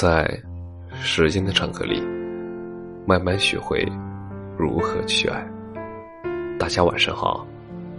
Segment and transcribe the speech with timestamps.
[0.00, 0.26] 在
[1.02, 2.00] 时间的长河里，
[3.06, 3.86] 慢慢学会
[4.56, 5.46] 如何去爱。
[6.58, 7.46] 大家晚上好，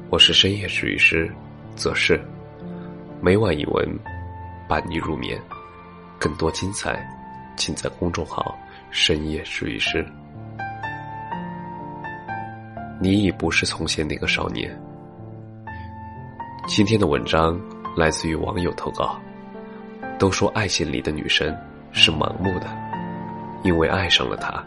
[0.09, 1.31] 我是深夜治愈师
[1.75, 2.19] 则是
[3.21, 3.87] 每晚一文
[4.67, 5.39] 伴你入眠，
[6.17, 7.07] 更多精彩
[7.55, 8.57] 尽在公众号
[8.89, 10.03] “深夜治愈师”。
[12.99, 14.75] 你已不是从前那个少年。
[16.65, 17.61] 今天的文章
[17.95, 19.21] 来自于网友投稿，
[20.17, 21.55] 都说爱情里的女生。
[21.91, 22.67] 是盲目的，
[23.63, 24.63] 因为爱上了他，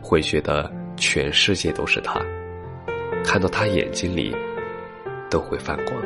[0.00, 2.20] 会觉得全世界都是他，
[3.24, 4.34] 看到他眼睛里
[5.28, 5.96] 都会泛光。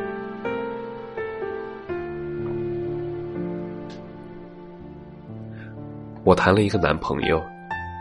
[6.25, 7.43] 我谈了一个男朋友，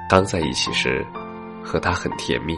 [0.07, 1.05] 刚在一起时
[1.63, 2.55] 和他很甜蜜，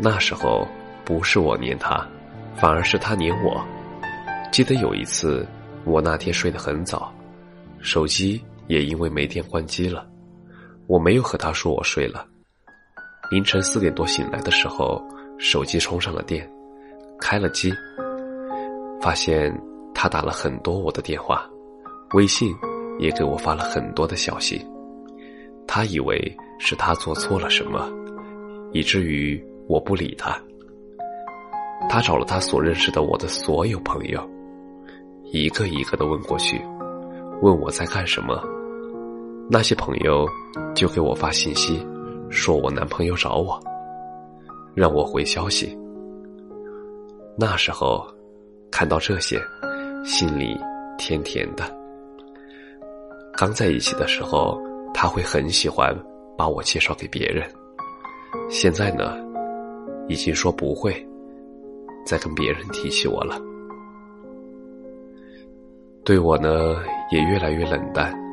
[0.00, 0.66] 那时候
[1.04, 2.06] 不是我黏他，
[2.54, 3.62] 反而是他黏我。
[4.50, 5.46] 记得有一次，
[5.84, 7.12] 我那天睡得很早，
[7.80, 8.42] 手机。
[8.68, 10.06] 也因为没电关机了，
[10.86, 12.26] 我没有和他说我睡了。
[13.30, 15.02] 凌晨四点多醒来的时候，
[15.38, 16.48] 手机充上了电，
[17.20, 17.72] 开了机，
[19.00, 19.52] 发现
[19.94, 21.48] 他打了很多我的电话，
[22.14, 22.54] 微信
[22.98, 24.64] 也给我发了很多的消息。
[25.66, 27.90] 他以为是他做错了什么，
[28.72, 30.40] 以至于我不理他。
[31.88, 34.28] 他找了他所认识的我的所有朋友，
[35.32, 36.60] 一个一个的问过去，
[37.42, 38.40] 问我在干什么。
[39.48, 40.28] 那些朋友
[40.74, 41.86] 就给我发信息，
[42.28, 43.60] 说我男朋友找我，
[44.74, 45.78] 让我回消息。
[47.38, 48.04] 那时候
[48.72, 49.40] 看到这些，
[50.04, 50.58] 心里
[50.98, 51.64] 甜甜的。
[53.34, 54.60] 刚在一起的时候，
[54.92, 55.96] 他会很喜欢
[56.36, 57.48] 把我介绍给别人，
[58.50, 59.16] 现在呢，
[60.08, 60.92] 已经说不会
[62.04, 63.40] 再跟别人提起我了，
[66.04, 66.76] 对我呢
[67.12, 68.25] 也越来越冷淡。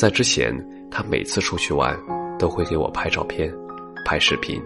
[0.00, 0.50] 在之前，
[0.90, 1.94] 他每次出去玩，
[2.38, 3.52] 都会给我拍照片、
[4.02, 4.58] 拍视频，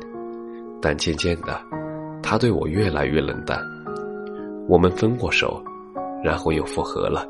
[0.81, 1.61] 但渐渐的，
[2.23, 3.59] 他对我越来越冷淡。
[4.69, 5.61] 我们分过手，
[6.23, 7.27] 然后又复合了，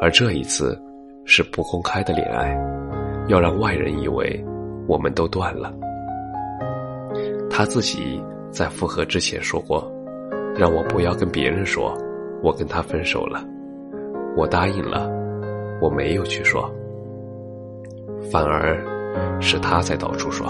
[0.00, 0.76] 而这一次
[1.24, 2.58] 是不公开的恋爱，
[3.28, 4.44] 要让外人以为
[4.88, 5.72] 我们都断了。
[7.48, 8.20] 他自己
[8.50, 9.88] 在复合之前说过，
[10.56, 11.96] 让我不要跟别人说
[12.42, 13.46] 我跟他分手了，
[14.36, 15.08] 我答应了。
[15.80, 16.70] 我没有去说，
[18.30, 18.76] 反而
[19.40, 20.46] 是他在到处说。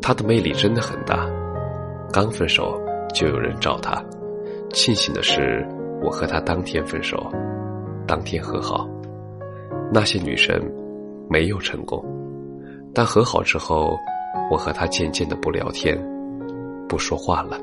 [0.00, 1.26] 他的魅力真的很大，
[2.12, 2.80] 刚分手
[3.12, 4.02] 就有人找他。
[4.70, 5.66] 庆幸的是，
[6.02, 7.30] 我和他当天分手，
[8.06, 8.88] 当天和好。
[9.92, 10.60] 那些女生
[11.28, 12.04] 没有成功，
[12.92, 13.96] 但和好之后，
[14.50, 15.96] 我和他渐渐的不聊天，
[16.88, 17.58] 不说话了，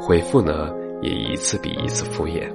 [0.00, 2.48] 回复呢也一次比一次敷衍。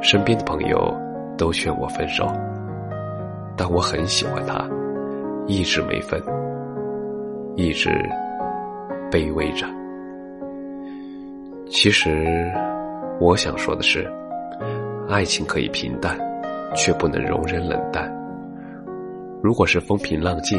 [0.00, 0.96] 身边的朋友
[1.36, 2.26] 都劝我分手，
[3.60, 4.66] 但我很喜欢他，
[5.46, 6.18] 一直没分，
[7.56, 7.90] 一直
[9.10, 9.66] 卑微着。
[11.68, 12.50] 其实，
[13.20, 14.10] 我想说的是，
[15.10, 16.18] 爱情可以平淡，
[16.74, 18.10] 却不能容忍冷淡。
[19.42, 20.58] 如果是风平浪静，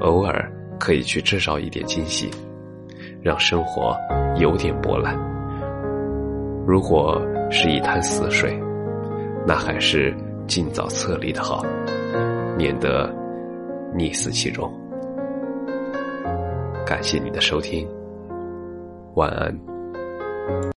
[0.00, 0.50] 偶尔
[0.80, 2.30] 可以去制造一点惊喜，
[3.20, 3.94] 让生活
[4.38, 5.14] 有点波澜。
[6.66, 8.58] 如果是一潭死水，
[9.46, 11.64] 那还是尽早撤离的好，
[12.56, 13.12] 免得
[13.94, 14.72] 溺死其中。
[16.86, 17.88] 感谢你的收听，
[19.14, 20.72] 晚安。